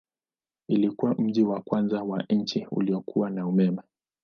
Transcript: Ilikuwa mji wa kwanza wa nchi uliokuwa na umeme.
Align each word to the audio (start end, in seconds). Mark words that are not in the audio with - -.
Ilikuwa 0.67 1.13
mji 1.15 1.43
wa 1.43 1.61
kwanza 1.61 2.03
wa 2.03 2.23
nchi 2.29 2.67
uliokuwa 2.71 3.29
na 3.29 3.47
umeme. 3.47 3.81